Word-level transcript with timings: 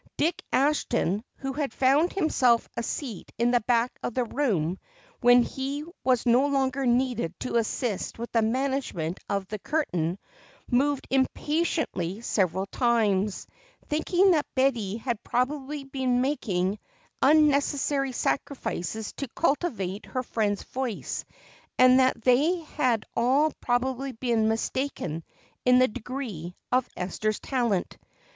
Dick 0.17 0.41
Ashton, 0.51 1.23
who 1.35 1.53
had 1.53 1.71
found 1.71 2.11
himself 2.11 2.67
a 2.75 2.81
seat 2.81 3.31
in 3.37 3.51
the 3.51 3.61
back 3.61 3.91
of 4.01 4.15
the 4.15 4.23
room, 4.23 4.79
when 5.19 5.43
he 5.43 5.83
was 6.03 6.25
no 6.25 6.47
longer 6.47 6.87
needed 6.87 7.39
to 7.41 7.57
assist 7.57 8.17
with 8.17 8.31
the 8.31 8.41
management 8.41 9.19
of 9.29 9.45
the 9.45 9.59
curtain, 9.59 10.17
moved 10.71 11.05
impatiently 11.11 12.19
several 12.21 12.65
times, 12.65 13.45
thinking 13.89 14.31
that 14.31 14.47
Betty 14.55 14.97
had 14.97 15.23
probably 15.23 15.83
been 15.83 16.19
making 16.21 16.79
unnecessary 17.21 18.11
sacrifices 18.11 19.13
to 19.17 19.27
cultivate 19.35 20.07
her 20.07 20.23
friend's 20.23 20.63
voice 20.63 21.25
and 21.77 21.99
that 21.99 22.23
they 22.23 22.55
had 22.61 23.05
all 23.15 23.51
probably 23.61 24.13
been 24.13 24.47
mistaken 24.49 25.23
in 25.63 25.77
the 25.77 25.87
degree 25.87 26.55
of 26.71 26.89
Esther's 26.97 27.39
talent. 27.39 27.99